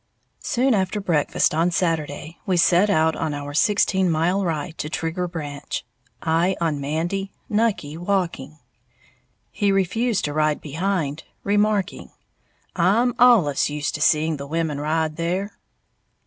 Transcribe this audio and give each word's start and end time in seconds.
_Soon 0.43 0.73
after 0.73 0.99
breakfast 0.99 1.53
on 1.53 1.69
Saturday 1.69 2.39
we 2.47 2.57
set 2.57 2.89
out 2.89 3.15
on 3.15 3.35
our 3.35 3.53
sixteen 3.53 4.09
mile 4.09 4.43
ride 4.43 4.75
to 4.79 4.89
Trigger 4.89 5.27
Branch, 5.27 5.85
I 6.23 6.55
on 6.59 6.81
Mandy, 6.81 7.33
Nucky 7.49 7.97
walking, 7.97 8.57
he 9.51 9.71
refused 9.71 10.25
to 10.25 10.33
ride 10.33 10.59
behind, 10.59 11.23
remarking, 11.43 12.09
"I'm 12.75 13.13
allus 13.19 13.69
used 13.69 13.93
to 13.93 14.01
seeing 14.01 14.37
the 14.37 14.47
women 14.47 14.79
ride 14.81 15.17
there." 15.17 15.59